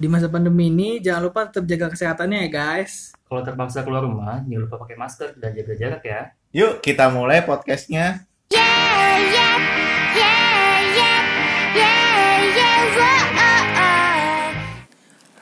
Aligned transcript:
Di 0.00 0.08
masa 0.08 0.32
pandemi 0.32 0.72
ini 0.72 0.96
jangan 0.96 1.28
lupa 1.28 1.44
tetap 1.44 1.68
jaga 1.68 1.92
kesehatannya 1.92 2.48
ya 2.48 2.48
guys. 2.48 3.12
Kalau 3.28 3.44
terpaksa 3.44 3.84
keluar 3.84 4.00
rumah, 4.00 4.40
jangan 4.48 4.64
lupa 4.64 4.80
pakai 4.80 4.96
masker 4.96 5.36
dan 5.36 5.52
jaga 5.52 5.76
jarak 5.76 6.00
ya. 6.08 6.32
Yuk 6.56 6.80
kita 6.80 7.12
mulai 7.12 7.44
podcastnya. 7.44 8.24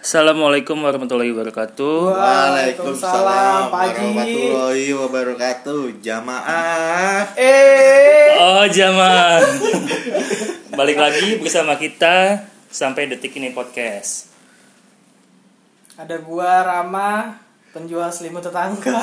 Assalamualaikum 0.03 0.75
warahmatullahi 0.75 1.31
wabarakatuh. 1.31 2.19
Waalaikumsalam, 2.19 3.71
warahmatullahi 3.71 4.91
wabarakatuh. 4.91 6.03
Jamaah. 6.03 7.31
Eh, 7.39 8.35
Oh 8.43 8.67
jamaah. 8.67 9.39
Balik 10.75 10.99
lagi 10.99 11.39
bersama 11.39 11.79
kita 11.79 12.43
sampai 12.67 13.07
detik 13.07 13.39
ini 13.39 13.55
podcast. 13.55 14.38
Ada 15.99 16.17
gua 16.23 16.63
Rama, 16.63 17.35
penjual 17.75 18.07
selimut 18.15 18.47
tetangga. 18.47 19.03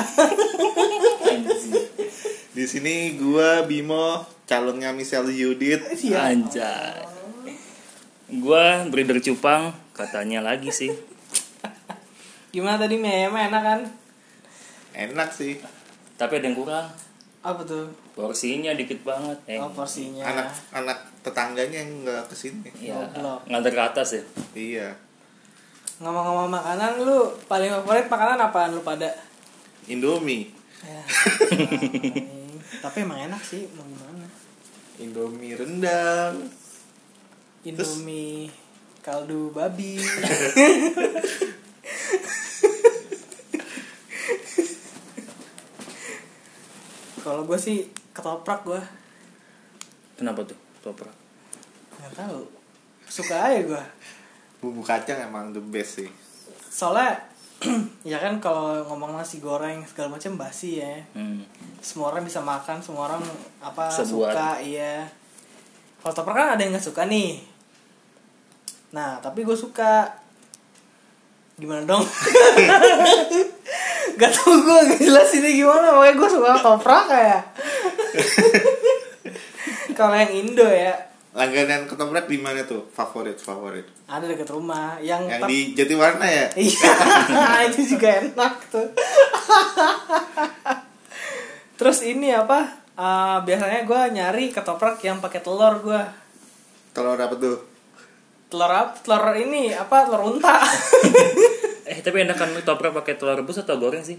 Di 2.56 2.64
sini 2.64 3.20
gua 3.20 3.68
Bimo, 3.68 4.24
calonnya 4.48 4.96
Michelle 4.96 5.28
Yudit. 5.28 5.84
Iya. 6.00 6.32
Anjay. 6.32 7.04
Gua 8.40 8.88
breeder 8.88 9.20
cupang, 9.20 9.76
katanya 9.92 10.40
lagi 10.40 10.72
sih. 10.72 10.90
Gimana 12.50 12.80
tadi 12.80 12.96
mie 12.96 13.12
ayamnya 13.12 13.52
enak 13.52 13.62
kan? 13.62 13.80
Enak 14.96 15.28
sih. 15.36 15.60
Tapi 16.16 16.40
ada 16.40 16.48
yang 16.48 16.56
kurang. 16.56 16.88
Apa 17.44 17.60
tuh? 17.68 17.92
Porsinya 18.16 18.72
dikit 18.72 19.04
banget. 19.04 19.36
Eh, 19.44 19.60
Oh 19.60 19.68
porsinya. 19.68 20.24
Anak 20.24 20.48
anak 20.72 20.98
tetangganya 21.20 21.84
yang 21.84 22.08
nggak 22.08 22.32
ke 22.32 22.34
sini. 22.34 22.72
ya, 22.80 22.96
ngantar 23.44 23.70
ke 23.76 23.82
atas 23.84 24.08
ya. 24.16 24.22
Iya. 24.56 24.88
Ngomong-ngomong 25.96 26.52
makanan, 26.52 27.00
lu 27.00 27.32
paling 27.48 27.72
favorit 27.72 28.04
makanan 28.12 28.36
apaan 28.36 28.76
lu 28.76 28.84
pada? 28.84 29.08
Indomie. 29.88 30.52
Ya. 30.84 31.00
Tapi 32.84 32.96
emang 33.00 33.16
enak 33.16 33.40
sih, 33.40 33.64
mau 33.72 33.88
gimana? 33.88 34.28
Indomie 35.00 35.56
rendang. 35.56 36.52
Indomie 37.64 38.52
kaldu 39.00 39.48
babi. 39.56 39.96
Kalau 47.26 47.42
gue 47.42 47.58
sih 47.58 47.90
ketoprak 48.14 48.62
gue 48.62 48.78
Kenapa 50.14 50.46
tuh? 50.46 50.54
Toprak. 50.78 51.10
nggak 51.98 52.12
tahu 52.22 52.46
suka 53.10 53.50
aja 53.50 53.60
gue 53.66 53.82
Bumbu 54.58 54.80
kacang 54.80 55.20
emang 55.20 55.52
the 55.52 55.60
best 55.60 56.00
sih. 56.00 56.08
soalnya 56.66 57.14
ya 58.10 58.20
kan 58.20 58.36
kalau 58.36 58.84
ngomong 58.84 59.16
nasi 59.16 59.40
goreng 59.40 59.80
segala 59.88 60.12
macam 60.12 60.36
basi 60.36 60.76
ya. 60.76 61.00
Hmm. 61.16 61.40
semua 61.80 62.12
orang 62.12 62.20
bisa 62.20 62.44
makan 62.44 62.84
semua 62.84 63.08
orang 63.08 63.24
apa 63.58 63.88
Bisa 63.88 64.04
suka 64.04 64.60
iya. 64.60 65.08
Kalau 66.02 66.12
toprak 66.12 66.36
kan 66.36 66.48
ada 66.52 66.60
yang 66.60 66.76
nggak 66.76 66.84
suka 66.84 67.08
nih. 67.08 67.40
Nah 68.92 69.16
tapi 69.18 69.40
gue 69.40 69.56
suka. 69.56 70.04
Gimana 71.56 71.88
dong? 71.88 72.04
Gak 74.16 74.32
tau 74.32 74.48
gue 74.48 74.78
gak 74.88 75.00
jelas 75.00 75.28
ini 75.34 75.60
gimana. 75.60 75.92
Makanya 75.92 76.14
gue 76.16 76.28
suka 76.30 76.56
toprak 76.60 77.04
kayak 77.08 77.42
Kalau 79.98 80.12
yang 80.12 80.32
Indo 80.32 80.68
ya 80.68 80.92
Langganan 81.36 81.84
ketoprak 81.84 82.24
di 82.32 82.40
mana 82.40 82.64
tuh? 82.64 82.88
Favorit 82.88 83.36
favorit. 83.36 83.84
Ada 84.08 84.24
deket 84.24 84.48
rumah 84.48 84.96
Yang, 85.04 85.28
Yang 85.28 85.42
di 85.52 85.58
Jatiwarna 85.76 86.24
ya? 86.24 86.48
Iya, 86.56 86.92
itu 87.68 87.92
juga 87.92 88.24
enak 88.24 88.54
tuh. 88.72 88.88
Terus 91.78 92.00
ini 92.08 92.32
apa? 92.32 92.88
eh, 92.96 93.38
biasanya 93.44 93.84
gue 93.84 94.00
nyari 94.16 94.48
ketoprak 94.48 94.96
yang 95.04 95.20
pakai 95.20 95.44
telur 95.44 95.76
gue. 95.84 96.00
Telur 96.96 97.20
apa 97.20 97.36
tuh? 97.36 97.60
Telur 98.48 98.72
apa? 98.72 98.96
Telur 98.96 99.36
ini 99.36 99.76
apa? 99.76 100.08
Telur 100.08 100.32
unta. 100.32 100.56
Eh 101.86 102.02
tapi 102.02 102.26
enakan 102.26 102.50
toprak 102.66 102.90
pakai 102.90 103.14
telur 103.14 103.38
rebus 103.38 103.62
atau 103.62 103.78
goreng 103.78 104.02
sih? 104.02 104.18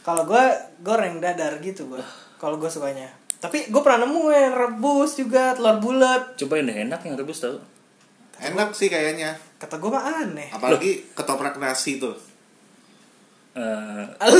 Kalau 0.00 0.24
gue 0.24 0.44
goreng 0.80 1.20
dadar 1.20 1.60
gitu 1.60 1.84
gue. 1.92 2.00
Kalau 2.40 2.56
gue 2.56 2.70
sukanya. 2.72 3.12
Tapi 3.42 3.74
gue 3.74 3.82
pernah 3.82 4.06
nemu 4.06 4.22
yang 4.30 4.54
rebus 4.54 5.18
juga 5.18 5.50
telur 5.58 5.82
bulat. 5.82 6.38
Cobain 6.38 6.62
deh 6.62 6.86
enak 6.86 7.02
yang 7.02 7.18
rebus 7.18 7.42
tau. 7.42 7.58
Enak 8.38 8.70
sih 8.70 8.86
kayaknya. 8.86 9.34
Kata 9.58 9.82
gue 9.82 9.90
mah 9.90 10.22
aneh. 10.22 10.46
Apalagi 10.54 11.10
ketoprak 11.10 11.58
nasi 11.58 11.98
tuh. 11.98 12.14
Eh, 13.52 14.02
Lu 14.30 14.38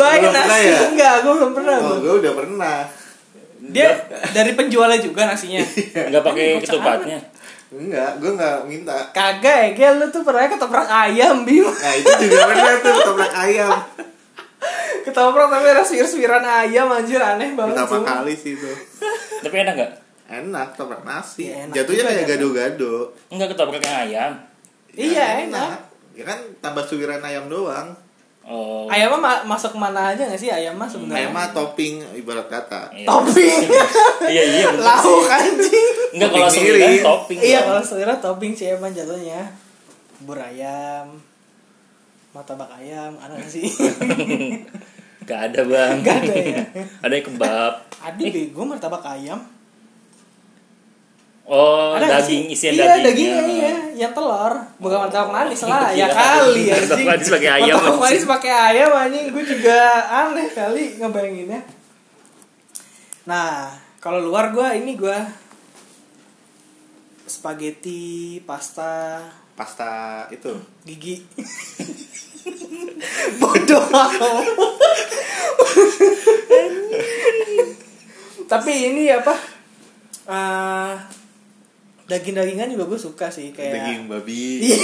pernah 0.00 0.32
nasi 0.32 0.72
ya? 0.72 0.80
enggak? 0.88 1.14
Gue 1.20 1.34
belum 1.36 1.52
pernah. 1.52 1.76
Oh, 1.78 2.00
gua. 2.00 2.00
gue 2.00 2.14
udah 2.24 2.32
pernah. 2.32 2.76
Dia 3.60 3.92
dari 4.32 4.56
penjualnya 4.56 4.96
juga 5.04 5.28
nasinya. 5.28 5.60
nggak 6.08 6.24
pakai 6.24 6.64
ketupatnya. 6.64 7.20
Enggak, 7.70 8.10
gue 8.18 8.30
nggak 8.40 8.56
minta. 8.66 8.96
Kagak 9.12 9.76
ya. 9.76 9.94
Lu 10.00 10.08
tuh 10.08 10.24
pernah 10.24 10.48
ketoprak 10.48 10.88
ayam, 10.88 11.44
Bim. 11.44 11.68
Nah 11.68 11.92
itu 11.92 12.08
juga 12.24 12.48
pernah 12.48 12.74
tuh 12.80 12.92
ketoprak 13.04 13.34
ayam. 13.36 13.70
Ketoprak 15.04 15.48
tapi 15.48 15.66
ada 15.70 15.82
suir-suiran 15.84 16.44
ayam 16.44 16.88
anjir 16.92 17.20
aneh 17.20 17.56
banget. 17.56 17.76
Pertama 17.76 18.04
kali 18.04 18.34
sih 18.36 18.54
itu. 18.56 18.70
Tapi 19.44 19.56
enak 19.64 19.74
nggak? 19.74 19.92
Enak 20.30 20.66
ketoprak 20.76 21.02
nasi. 21.02 21.50
Ya, 21.50 21.66
enak 21.66 21.74
Jatuhnya 21.74 22.04
kayak 22.06 22.22
ya, 22.22 22.28
gado-gado. 22.36 22.94
Enggak 23.32 23.48
ketoprak 23.56 23.82
yang 23.82 23.98
ayam. 24.06 24.32
Iya, 24.94 25.26
enak. 25.48 25.74
Ya 26.14 26.24
kan 26.28 26.38
tambah 26.60 26.84
suiran 26.84 27.24
ayam 27.24 27.48
doang. 27.50 27.96
Oh. 28.50 28.88
Ayam 28.90 29.14
mah 29.14 29.20
ma- 29.20 29.44
masuk 29.54 29.76
mana 29.76 30.10
aja 30.10 30.26
gak 30.26 30.40
sih 30.40 30.50
ayam 30.50 30.74
mah 30.74 30.88
sebenarnya? 30.88 31.28
Ayam 31.28 31.32
mah 31.36 31.54
topping 31.54 32.02
ibarat 32.18 32.48
kata. 32.50 32.90
Iya. 32.90 33.06
Topping. 33.06 33.58
iya 34.32 34.42
iya. 34.42 34.66
Lauk 34.74 35.22
sih. 35.22 35.34
anjing. 35.34 35.92
Enggak 36.18 36.28
kalau 36.34 36.48
Topping 36.48 36.66
sendiri 36.66 36.98
topping. 37.04 37.38
Iya, 37.38 37.58
kalau 37.62 37.82
selera 37.84 38.14
topping 38.18 38.52
sih 38.56 38.66
emang 38.74 38.90
jatuhnya. 38.90 39.54
Bubur 40.22 40.40
ayam. 40.42 41.20
Martabak 42.30 42.70
ayam, 42.78 43.18
ada 43.18 43.34
gak 43.34 43.50
sih? 43.50 43.66
Gak 45.30 45.40
ada 45.46 45.60
bang. 45.62 45.94
Gak 46.02 46.16
ada 46.20 46.34
ya. 46.34 46.58
ada 47.06 47.12
yang 47.14 47.26
kebab. 47.30 47.72
Ada 48.02 48.22
bego 48.26 48.62
martabak 48.66 49.04
ayam. 49.06 49.38
Oh 51.46 51.98
Ada 51.98 52.22
daging 52.22 52.46
sih? 52.46 52.54
isian 52.54 52.72
iya, 52.74 52.98
dagingnya. 52.98 53.06
dagingnya 53.10 53.42
iya, 53.50 53.74
yang 53.98 54.12
telur, 54.14 54.54
bukan 54.78 54.98
martabak 55.02 55.30
manis 55.30 55.62
lah. 55.66 55.90
Ya 55.90 56.06
Iya. 56.06 56.06
kali 56.10 56.62
Martabak 56.64 56.86
anjing. 56.94 57.06
manis 57.10 57.28
pakai 57.28 57.50
ayam, 57.50 57.74
Martabak 57.74 58.00
manis 58.00 58.24
pakai 58.24 58.52
ayam 58.54 58.90
anjing, 58.94 59.26
gue 59.30 59.44
juga 59.44 59.78
aneh 60.06 60.46
kali 60.46 60.84
ngebayanginnya. 61.02 61.60
Nah, 63.26 63.74
kalau 63.98 64.22
luar 64.22 64.50
gue 64.50 64.68
ini 64.78 64.94
gue 64.94 65.18
spaghetti, 67.26 68.38
pasta, 68.42 69.22
Pasta 69.60 70.24
itu. 70.32 70.48
gigi. 70.88 71.20
Bodoh. 73.40 73.84
Tapi 78.48 78.72
ini 78.72 79.12
apa? 79.12 79.36
eh 80.30 80.94
daging-dagingan 82.08 82.72
juga 82.72 82.88
gue 82.88 82.98
suka 82.98 83.28
sih 83.28 83.52
kayak 83.52 83.72
Daging 83.76 84.02
babi. 84.08 84.64
Iya, 84.64 84.80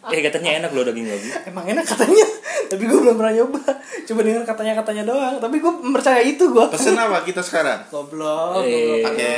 Eh 0.12 0.20
katanya 0.20 0.50
enak 0.60 0.70
loh 0.76 0.84
daging 0.84 1.08
babi. 1.08 1.28
emang 1.48 1.64
enak 1.66 1.84
katanya. 1.88 2.26
Tapi 2.68 2.84
gue 2.84 2.98
belum 3.00 3.16
pernah 3.16 3.32
nyoba. 3.32 3.64
Coba 4.04 4.20
dengar 4.20 4.44
katanya-katanya 4.44 5.02
doang. 5.08 5.34
Tapi 5.40 5.56
gue 5.56 5.72
percaya 5.88 6.20
itu 6.20 6.44
gue. 6.46 6.64
Pesen 6.68 6.94
apa 6.94 7.24
kita 7.24 7.40
sekarang? 7.40 7.88
Goblok, 7.88 8.60
Eh. 8.60 9.00
Pakai 9.00 9.34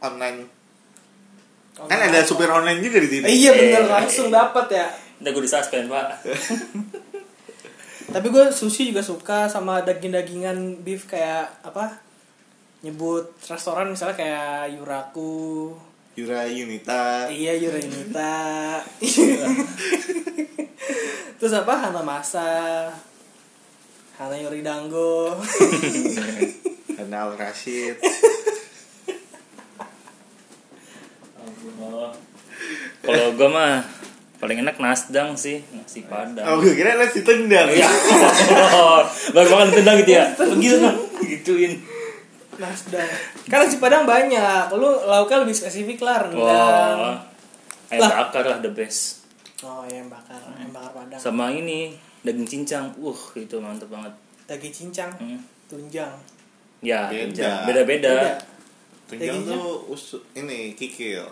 online. 0.00 0.59
Oh, 1.80 1.88
Kan 1.88 1.96
ada 1.98 2.20
supir 2.20 2.44
online 2.46 2.78
juga 2.78 3.00
di 3.00 3.08
sini. 3.08 3.24
Eh, 3.24 3.34
iya 3.38 3.50
bener 3.50 3.82
Eh. 3.82 3.88
langsung 3.88 4.28
dapat 4.28 4.68
ya. 4.70 4.86
Udah 5.16 5.30
gue 5.30 5.42
disuspend 5.42 5.88
pak. 5.88 6.06
Tapi 8.10 8.26
gue 8.26 8.44
sushi 8.50 8.88
juga 8.88 9.00
suka 9.00 9.46
sama 9.46 9.80
daging-dagingan 9.80 10.56
beef 10.78 11.06
kayak 11.06 11.62
apa? 11.62 11.96
Nyebut 12.80 13.32
restoran 13.44 13.88
misalnya 13.88 14.12
kayak 14.14 14.48
Yuraku. 14.74 15.72
Yura 16.12 16.44
Yunita. 16.44 17.28
Iya 17.28 17.56
Yurinita. 17.56 18.36
Terus 21.34 21.52
apa 21.54 21.72
Hana 21.78 22.02
Masa. 22.02 22.90
Hana 24.14 24.36
Yoridango. 24.36 25.32
Kenal 26.90 27.32
Rashid. 27.40 27.96
Oh. 31.80 32.12
Kalau 33.10 33.30
gue 33.32 33.48
mah 33.48 33.82
paling 34.36 34.58
enak 34.58 34.76
nasdang 34.76 35.34
sih 35.34 35.60
nasi 35.70 36.00
padang. 36.02 36.44
Oh, 36.44 36.56
gue 36.58 36.72
kira 36.72 36.94
nasi 36.94 37.20
tendang. 37.20 37.68
Ya, 37.68 37.84
baru 39.34 39.48
makan 39.48 39.68
tendang 39.70 39.96
gitu 39.98 40.12
ya. 40.12 40.24
Begitu 40.32 40.76
kan, 40.78 40.94
gituin. 41.20 41.72
Nasdaq. 42.56 43.10
Kan 43.46 43.58
nasi 43.60 43.76
padang 43.76 44.04
banyak. 44.04 44.72
Lu 44.72 44.88
lauknya 45.02 45.40
lebih 45.40 45.52
spesifik 45.52 46.00
lah 46.00 46.24
rendang. 46.24 46.40
Wah. 46.40 47.16
ayam 47.90 48.00
Lah. 48.00 48.10
bakar 48.24 48.46
lah 48.46 48.58
the 48.60 48.70
best 48.70 49.26
oh 49.60 49.82
ayam 49.82 50.06
bakar 50.06 50.38
ayam 50.54 50.70
bakar 50.70 50.94
padang 50.94 51.18
sama 51.18 51.50
ini 51.50 51.90
daging 52.22 52.46
cincang 52.46 52.86
uh 52.96 53.20
itu 53.34 53.58
mantep 53.58 53.90
banget 53.90 54.14
daging 54.46 54.70
cincang 54.70 55.10
Hmm. 55.18 55.42
tunjang 55.66 56.14
ya 56.80 57.10
Beda. 57.10 57.66
beda-beda 57.66 58.38
Tunjang 59.04 59.42
Dagingnya? 59.42 59.58
tuh 59.58 59.90
usu, 59.90 60.22
ini 60.32 60.70
kikil. 60.72 61.26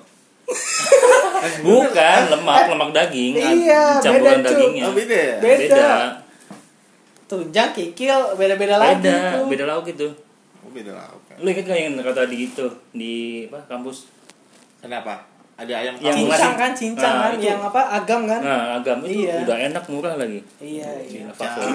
bukan 1.67 2.21
lemak 2.29 2.63
lemak 2.67 2.91
daging 2.91 3.33
Iya, 3.37 4.01
campuran 4.01 4.41
beda, 4.41 4.49
dagingnya. 4.49 4.85
Oh 4.85 4.93
beda 4.93 5.17
ya? 5.17 5.37
Beda. 5.39 5.59
beda. 5.61 5.89
Tunjang 7.27 7.71
kikil 7.71 8.19
beda-beda 8.35 8.77
lagi 8.77 9.05
beda 9.05 9.17
tuh. 9.37 9.47
beda 9.47 9.65
lauk 9.67 9.87
itu. 9.87 10.09
Oh 10.59 10.71
beda 10.71 10.93
lah. 10.93 11.09
Oke. 11.11 11.33
lu 11.39 11.49
inget 11.49 11.65
gak 11.65 11.79
yang 11.79 11.95
kata 11.95 12.27
di 12.27 12.37
itu 12.43 12.67
di 12.91 13.15
apa 13.47 13.61
kampus? 13.69 14.09
Kenapa? 14.81 15.21
Ada 15.55 15.75
ayam 15.77 15.95
Yang 15.99 16.23
cincang 16.25 16.55
kan 16.55 16.71
cincang 16.73 17.13
Nah, 17.13 17.23
kan 17.25 17.33
itu. 17.35 17.45
yang 17.47 17.61
apa 17.61 17.81
agam 17.93 18.21
kan? 18.25 18.41
Nah 18.41 18.79
agam 18.79 18.99
itu 19.03 19.27
Iya. 19.27 19.43
udah 19.43 19.57
enak 19.69 19.85
murah 19.87 20.15
lagi. 20.15 20.41
Iya 20.59 20.89
iya. 21.05 21.27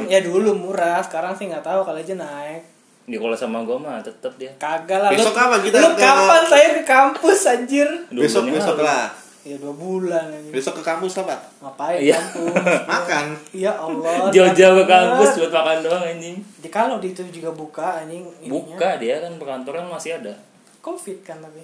Ya 0.10 0.20
dulu 0.20 0.52
murah 0.54 1.00
sekarang 1.00 1.36
sih 1.36 1.46
nggak 1.46 1.62
tahu 1.62 1.84
kali 1.84 2.00
aja 2.02 2.16
naik 2.16 2.64
di 3.04 3.16
kalau 3.16 3.34
sama 3.34 3.60
gue 3.62 3.76
mah 3.76 4.00
tetep 4.00 4.32
dia 4.36 4.48
kagak 4.56 4.98
lah 4.98 5.10
lu- 5.10 5.18
Besok 5.18 5.36
apa 5.36 5.56
kita 5.60 5.76
lu 5.78 5.90
kapan 5.94 6.44
saya 6.46 6.68
ke 6.74 6.84
kampus 6.84 7.40
anjir 7.46 7.88
Besok 8.10 8.48
besok 8.48 8.80
lah. 8.80 9.12
ya 9.42 9.56
dua 9.56 9.72
bulan 9.72 10.24
anjir. 10.30 10.52
Besok 10.52 10.80
ke 10.80 10.84
kampus 10.86 11.20
apa? 11.20 11.36
ngapain 11.60 12.00
Iya. 12.00 12.16
kampus 12.16 12.56
Makan. 12.94 13.26
ya 13.52 13.72
Allah 13.74 14.14
jauh-jauh 14.36 14.78
ke 14.78 14.86
kampus 14.86 15.30
buat 15.38 15.52
makan 15.52 15.78
doang 15.82 16.04
anjing 16.06 16.40
Di 16.58 16.70
kalau 16.70 16.96
di 16.98 17.10
itu 17.10 17.22
juga 17.26 17.52
buka 17.52 18.00
anjing 18.00 18.24
ininya. 18.40 18.48
buka 18.50 18.90
dia 18.96 19.20
kan 19.20 19.36
perkantoran 19.36 19.84
masih 19.86 20.16
ada 20.16 20.32
covid 20.80 21.20
kan 21.22 21.40
tapi 21.40 21.60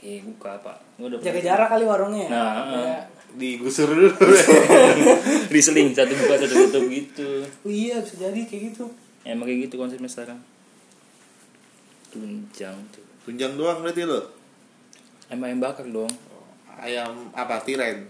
eh 0.00 0.20
buka 0.20 0.58
pak 0.58 0.76
udah 0.98 1.16
jaga 1.16 1.30
pernah. 1.30 1.44
jarak 1.46 1.68
kali 1.70 1.84
warungnya 1.84 2.22
ya 2.22 2.30
Nah, 2.30 2.52
Ya. 2.70 3.00
Digusur 3.32 3.88
dulu. 3.88 4.12
diseling 5.48 5.88
satu 5.90 6.12
buka 6.14 6.36
satu 6.36 6.54
tutup 6.62 6.84
gitu 6.86 7.40
Oh 7.62 7.72
iya 7.72 7.96
bisa 7.96 8.20
jadi 8.20 8.40
kayak 8.42 8.62
gitu 8.70 8.84
emang 9.24 9.46
kayak 9.46 9.66
gitu 9.66 9.74
konsepnya 9.76 10.04
sekarang 10.06 10.36
tunjang 12.12 12.76
tuh 12.90 13.02
Tunjang 13.22 13.54
doang 13.54 13.78
berarti 13.80 14.02
lo. 14.02 14.18
ayam 15.26 15.42
ayam 15.42 15.58
bakar 15.58 15.82
dong 15.86 16.10
Ayam 16.74 17.30
apa? 17.30 17.62
Tiren. 17.62 18.02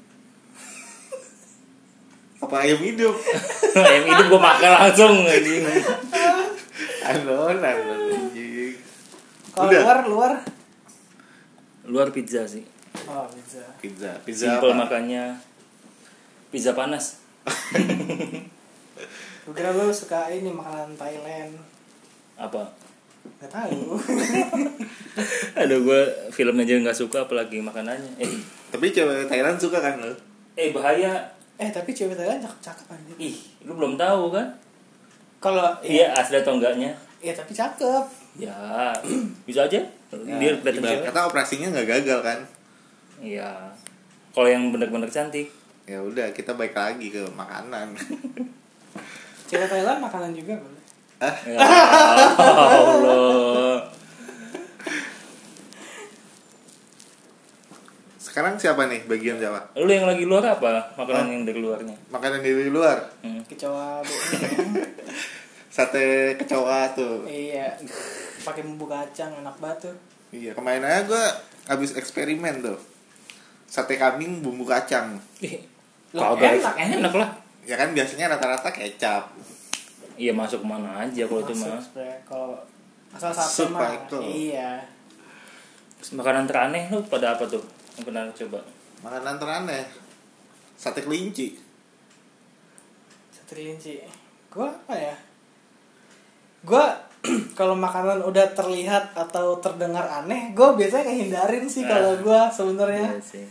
apa 2.38 2.54
ayam 2.58 2.78
hidup? 2.80 3.14
ayam 3.78 4.02
hidup 4.04 4.24
gua 4.28 4.40
makan 4.42 4.68
langsung 4.72 5.12
anjing 5.22 5.62
Anon, 7.02 7.54
anon 7.54 8.00
anjing. 8.08 8.72
kalau 9.50 9.68
Udah. 9.68 9.80
luar 9.80 9.98
luar 10.06 10.32
luar 11.84 12.06
pizza 12.10 12.40
sih 12.44 12.64
oh 13.04 13.24
bisa 13.28 13.60
Pizza. 13.76 14.10
Pizza 14.22 14.44
simple 14.48 14.70
apa? 14.70 14.78
makannya 14.80 15.22
pizza 16.48 16.72
panas 16.72 17.20
gue 19.42 19.52
kira 19.52 19.72
lu 19.72 19.88
suka 19.90 20.28
ini 20.28 20.48
makanan 20.48 20.94
Thailand 20.94 21.52
apa 22.34 22.66
nggak 23.42 23.50
tahu. 23.50 23.98
Aduh 25.60 25.78
gua 25.82 26.02
filmnya 26.30 26.62
aja 26.62 26.74
nggak 26.78 26.98
suka 26.98 27.26
apalagi 27.26 27.58
makanannya. 27.58 28.22
Eh. 28.22 28.30
Tapi 28.70 28.94
cewek 28.94 29.26
Thailand 29.26 29.58
suka 29.58 29.82
kan 29.82 29.98
lo? 29.98 30.14
eh 30.54 30.70
bahaya. 30.70 31.26
Eh 31.58 31.70
tapi 31.74 31.90
cewek 31.90 32.14
Thailand 32.14 32.38
cakep 32.38 32.60
cakep 32.62 32.86
anjir. 32.90 33.16
Ih 33.18 33.36
lu 33.66 33.74
belum 33.74 33.98
tahu 33.98 34.30
kan? 34.30 34.46
Kalau 35.42 35.74
iya 35.82 36.14
asli 36.14 36.38
atau 36.38 36.54
enggaknya. 36.58 36.94
Iya 37.18 37.34
tapi 37.34 37.50
cakep. 37.50 38.04
Ya 38.38 38.94
bisa 39.46 39.66
aja. 39.66 39.80
Dia 40.12 40.50
kelihatan 40.60 40.82
cewek. 40.82 41.04
kata 41.10 41.20
operasinya 41.26 41.66
nggak 41.74 41.88
gagal 41.88 42.20
kan? 42.22 42.38
iya. 43.22 43.70
Kalau 44.32 44.48
yang 44.48 44.72
bener-bener 44.74 45.10
cantik. 45.10 45.50
Ya 45.86 45.98
udah 45.98 46.30
kita 46.30 46.54
balik 46.54 46.74
lagi 46.78 47.10
ke 47.10 47.22
makanan. 47.34 47.94
cewek 49.50 49.68
Thailand 49.68 50.00
makanan 50.00 50.32
juga 50.32 50.56
boleh 50.56 50.81
ya 51.22 51.58
Allah 51.58 53.78
sekarang 58.22 58.56
siapa 58.56 58.88
nih 58.88 59.04
bagian 59.04 59.36
siapa? 59.36 59.60
lu 59.76 59.86
yang 59.86 60.08
lagi 60.08 60.24
luar 60.24 60.56
apa 60.56 60.96
makanan 60.96 61.28
yang 61.28 61.42
dari 61.44 61.60
luarnya 61.60 61.92
Makanan 62.08 62.40
dari 62.40 62.72
luar. 62.72 62.96
hmm. 63.20 63.44
kecoa 63.44 64.00
bu 64.00 64.12
Sate 65.72 66.36
kecoa 66.36 66.92
tuh. 66.92 67.24
iya 67.24 67.72
pakai 68.42 68.60
bumbu 68.64 68.84
kacang 68.84 69.32
enak 69.36 69.56
banget 69.56 69.88
tuh 69.88 69.96
Iya, 70.32 70.56
kemarin 70.56 70.80
aja 70.80 71.04
gue 71.04 71.24
habis 71.68 71.92
eksperimen 71.92 72.64
tuh. 72.64 72.80
Sate 73.68 74.00
kambing 74.00 74.40
bumbu 74.40 74.64
kacang. 74.64 75.20
Kagak 76.08 76.56
enak, 76.56 76.72
enak, 76.72 76.96
enak 77.04 77.14
lah 77.20 77.28
Ya 77.68 77.76
kan 77.76 77.92
biasanya 77.92 78.32
rata-rata 78.32 78.72
kecap. 78.72 79.28
Iya 80.22 80.30
masuk 80.30 80.62
mana 80.62 81.02
aja 81.02 81.26
kalau 81.26 81.42
itu 81.42 81.54
Masuk 81.58 81.98
mah 81.98 82.14
kalau 82.22 82.54
asal 83.10 83.34
sate 83.34 83.50
Sup 83.50 83.68
mah 83.74 83.90
itu. 83.90 84.18
iya. 84.22 84.78
Makanan 86.14 86.46
teraneh 86.46 86.90
lu 86.90 87.02
pada 87.06 87.34
apa 87.34 87.42
tuh? 87.46 87.62
Yang 87.98 88.04
pernah 88.06 88.22
coba? 88.30 88.58
Makanan 89.02 89.34
teraneh. 89.38 89.84
Sate 90.74 91.02
kelinci. 91.02 91.58
sate 93.30 93.52
kelinci. 93.54 94.02
Gue 94.46 94.66
apa 94.66 94.94
ya? 94.94 95.14
Gue 96.62 96.84
kalau 97.58 97.78
makanan 97.78 98.18
udah 98.22 98.50
terlihat 98.50 99.14
atau 99.14 99.58
terdengar 99.62 100.02
aneh 100.06 100.50
gue 100.54 100.68
biasanya 100.74 101.06
ngehindarin 101.06 101.66
sih 101.66 101.82
kalau 101.86 102.14
gue 102.18 102.40
sebenarnya. 102.50 103.18
Iya 103.18 103.22
sih. 103.22 103.46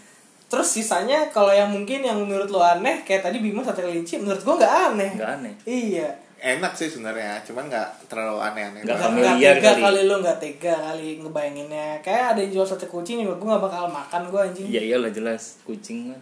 terus 0.51 0.67
sisanya 0.67 1.31
kalau 1.31 1.47
yang 1.55 1.71
mungkin 1.71 2.03
yang 2.03 2.19
menurut 2.27 2.51
lo 2.51 2.59
aneh 2.59 3.07
kayak 3.07 3.23
tadi 3.23 3.39
Bimo 3.39 3.63
sate 3.63 3.79
kelinci 3.79 4.19
menurut 4.19 4.43
gue 4.43 4.55
nggak 4.59 4.75
aneh. 4.91 5.11
Nggak 5.15 5.31
aneh? 5.39 5.53
Iya 5.63 6.11
Enak 6.41 6.73
sih 6.73 6.89
sebenarnya, 6.89 7.37
cuman 7.45 7.69
nggak 7.69 8.09
terlalu 8.09 8.41
aneh-aneh. 8.41 8.81
Nggak 8.81 8.97
familiar 8.97 9.53
tega 9.55 9.71
kali. 9.71 9.81
kali. 9.83 10.01
lo 10.03 10.15
nggak 10.19 10.37
tega 10.37 10.73
kali 10.81 11.07
ngebayanginnya 11.21 12.01
kayak 12.01 12.33
ada 12.33 12.39
yang 12.41 12.51
jual 12.51 12.65
sate 12.65 12.85
kucing 12.85 13.21
juga 13.21 13.37
gue 13.37 13.47
nggak 13.47 13.61
bakal 13.61 13.85
makan 13.87 14.21
gue 14.25 14.41
anjing 14.41 14.65
ya 14.67 14.81
iyalah 14.81 15.09
jelas 15.09 15.61
kucing 15.61 16.09
kan 16.09 16.19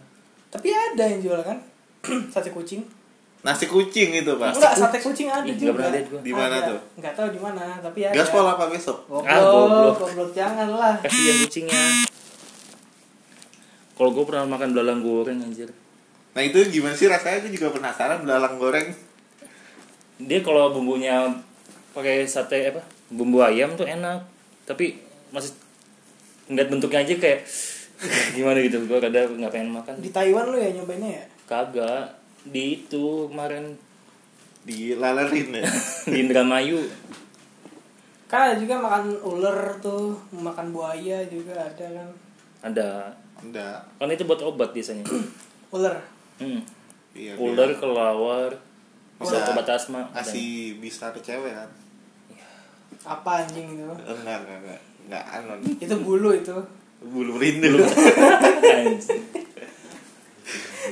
tapi 0.50 0.68
ada 0.68 1.04
yang 1.06 1.20
jual 1.20 1.40
kan 1.40 1.56
sate 2.32 2.52
kucing 2.52 2.84
Nasi 3.40 3.64
kucing 3.64 4.12
itu, 4.12 4.32
Pak. 4.36 4.52
enggak 4.52 4.76
sate 4.76 5.00
kucing 5.00 5.24
ada 5.24 5.40
Ih, 5.42 5.56
juga 5.56 5.72
pernah 5.74 5.90
lihat 5.90 6.06
gua. 6.06 6.20
Di 6.20 6.32
mana 6.36 6.56
tuh? 6.60 6.80
nggak 6.94 7.12
tahu 7.16 7.28
di 7.32 7.40
mana 7.40 7.64
tapi 7.80 8.00
ada 8.04 8.12
Gaspol 8.12 8.44
apa 8.44 8.64
besok? 8.68 8.98
goblok 9.08 9.24
Ah, 9.24 9.40
goblok. 9.40 9.94
goblok 9.98 10.30
jangan 10.30 10.68
lah 10.70 10.92
kasihan 11.00 11.36
kucingnya 11.40 11.80
kalau 13.94 14.10
gue 14.12 14.24
pernah 14.24 14.44
makan 14.46 14.68
belalang 14.70 15.00
goreng 15.00 15.40
anjir 15.40 15.72
Nah 16.30 16.42
itu 16.42 16.62
gimana 16.70 16.92
sih 16.92 17.04
rasanya? 17.04 17.42
Gue 17.42 17.50
juga 17.50 17.68
penasaran 17.70 18.22
belalang 18.22 18.54
goreng. 18.54 18.86
Dia 20.26 20.40
kalau 20.44 20.72
bumbunya 20.74 21.28
pakai 21.96 22.28
sate 22.28 22.70
apa 22.70 22.82
bumbu 23.10 23.40
ayam 23.40 23.74
tuh 23.74 23.88
enak. 23.88 24.22
Tapi 24.68 24.98
masih 25.34 25.54
ngeliat 26.50 26.68
bentuknya 26.70 27.00
aja 27.02 27.14
kayak 27.16 27.40
gimana 28.36 28.58
gitu 28.64 28.82
gue 28.86 28.98
kadang 29.00 29.36
nggak 29.40 29.52
pengen 29.52 29.70
makan. 29.74 29.94
Di 30.00 30.10
Taiwan 30.12 30.52
lu 30.52 30.56
ya 30.60 30.70
nyobainnya 30.72 31.10
ya? 31.22 31.24
Kagak. 31.48 32.16
Di 32.46 32.84
itu 32.84 33.28
kemarin. 33.28 33.76
Dilalerin 34.64 35.48
ya. 35.56 35.64
di 36.12 36.16
Indramayu. 36.20 36.80
Kan 38.30 38.52
ada 38.52 38.56
juga 38.56 38.78
makan 38.78 39.18
ular 39.26 39.82
tuh 39.82 40.14
makan 40.30 40.70
buaya 40.70 41.24
juga 41.26 41.58
ada 41.58 41.86
kan. 41.90 42.08
Ada. 42.60 42.90
Udah. 43.40 43.80
kan 43.96 44.12
itu 44.12 44.28
buat 44.28 44.44
obat 44.44 44.70
biasanya. 44.76 45.08
Ular. 45.72 45.96
Hmm. 46.38 46.60
Iya. 47.10 47.34
ular 47.42 47.74
kelawar 47.74 48.54
bisa 49.20 49.36
Bisa 49.36 49.52
obat 49.52 49.68
asma. 49.68 50.00
Kasih 50.10 50.80
bisa 50.80 51.12
ke 51.12 51.20
cewek 51.20 51.52
kan? 51.52 51.70
apa 53.00 53.40
anjing 53.40 53.80
itu 53.80 53.88
Enggak, 54.04 54.44
enggak, 54.44 54.58
enggak. 54.60 54.80
Enggak 55.08 55.24
anon. 55.32 55.58
itu 55.64 55.94
bulu 55.96 56.30
itu 56.32 56.52
Bulu 57.00 57.40
rindu. 57.40 57.80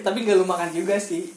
Tapi 0.04 0.16
gak 0.22 0.36
lu 0.36 0.44
makan 0.44 0.72
juga 0.72 0.96
sih 0.96 1.28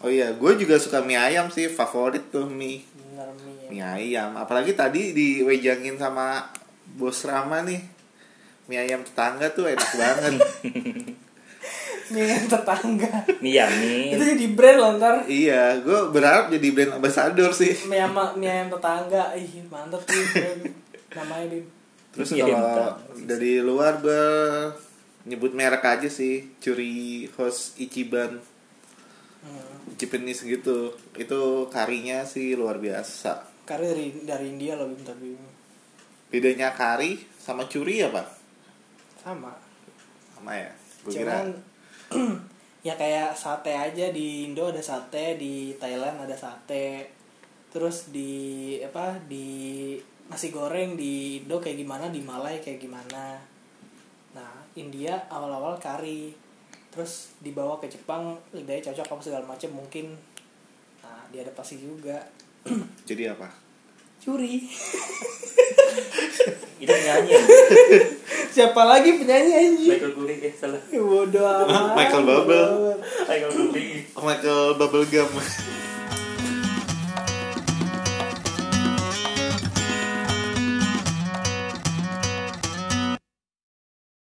Oh 0.00 0.08
iya, 0.08 0.32
gue 0.32 0.52
juga 0.56 0.80
suka 0.80 1.04
mie 1.04 1.20
ayam 1.20 1.52
sih, 1.52 1.68
favorit 1.68 2.32
tuh 2.32 2.48
mie. 2.48 2.80
bener 2.96 3.28
mie 3.44 3.68
Mie 3.68 3.84
ayam. 3.84 4.32
Apalagi 4.32 4.72
tadi 4.72 5.12
diwejangin 5.12 6.00
sama 6.00 6.48
bos 6.96 7.20
Rama 7.28 7.60
nih. 7.60 7.84
Mie 8.64 8.80
ayam 8.80 9.04
tetangga 9.04 9.52
tuh 9.52 9.68
enak 9.68 9.90
banget. 9.92 10.34
mie 12.10 12.26
yang 12.26 12.46
tetangga 12.50 13.12
mie 13.38 13.54
yami 13.58 14.14
itu 14.14 14.24
jadi 14.34 14.46
brand 14.52 14.78
loh 14.78 14.90
ntar 14.98 15.14
iya, 15.30 15.78
gue 15.78 16.10
berharap 16.10 16.50
jadi 16.50 16.68
brand 16.74 16.92
ambassador 16.98 17.50
sih. 17.54 17.74
mie 17.86 18.02
ayam 18.50 18.68
tetangga 18.68 19.34
ih 19.38 19.62
mantep 19.70 20.02
sih 20.06 20.24
brand. 20.34 20.62
namanya 21.16 21.46
di 21.54 21.60
Terus 22.10 22.34
kalau 22.34 22.58
tetangga. 22.58 22.86
dari 23.22 23.62
luar 23.62 24.02
gue 24.02 24.24
nyebut 25.30 25.54
merek 25.54 25.84
aja 25.86 26.10
sih, 26.10 26.58
Curi 26.58 27.30
Host 27.38 27.78
Ichiban. 27.78 28.40
hmm. 29.46 29.94
Japanese 29.94 30.42
gitu. 30.42 30.96
Itu 31.14 31.70
karinya 31.70 32.26
sih 32.26 32.58
luar 32.58 32.82
biasa. 32.82 33.46
kari 33.62 33.86
dari 33.86 34.06
dari 34.26 34.46
India 34.50 34.74
loh 34.74 34.90
Bim, 34.90 35.06
tapi 35.06 35.38
Bedanya 36.30 36.74
kari 36.74 37.22
sama 37.38 37.70
curi 37.70 38.02
apa? 38.02 38.26
sama 39.22 39.54
Sama 40.34 40.52
ya. 40.58 40.70
Gua 41.06 41.12
kira 41.14 41.36
ya 42.86 42.94
kayak 42.96 43.36
sate 43.38 43.76
aja 43.76 44.10
di 44.10 44.50
Indo 44.50 44.68
ada 44.68 44.82
sate 44.82 45.38
di 45.38 45.74
Thailand 45.78 46.26
ada 46.26 46.34
sate. 46.34 47.06
Terus 47.70 48.10
di 48.10 48.74
apa 48.82 49.14
di 49.30 49.94
nasi 50.26 50.50
goreng 50.50 50.98
di 50.98 51.42
Indo 51.42 51.62
kayak 51.62 51.78
gimana 51.78 52.10
di 52.10 52.20
Malai 52.22 52.58
kayak 52.58 52.82
gimana. 52.82 53.38
Nah 54.34 54.52
India 54.74 55.14
awal-awal 55.30 55.78
kari. 55.78 56.34
Terus 56.90 57.38
dibawa 57.38 57.78
ke 57.78 57.86
Jepang 57.86 58.34
lidahnya 58.50 58.90
cocok 58.90 59.14
apa 59.14 59.22
segala 59.22 59.44
macam 59.46 59.70
mungkin. 59.70 60.18
Nah 61.02 61.22
diadaptasi 61.30 61.78
juga. 61.78 62.18
Jadi 63.08 63.30
apa? 63.30 63.46
Curi. 64.20 64.60
Itu 66.80 66.94
nyanyi 66.96 67.36
siapa 68.50 68.82
lagi 68.82 69.16
penyanyi 69.16 69.52
anjing? 69.54 69.94
Michael 69.94 70.12
Bublé 70.18 70.34
eh 70.42 70.52
salah. 70.52 70.82
Bodoh 70.90 71.46
amat. 71.46 71.94
Michael 71.94 72.22
Bubble. 72.26 72.68
Michael 73.24 73.50
Bublé. 73.54 73.86
Michael 74.18 74.62
Bubblegum 74.74 75.30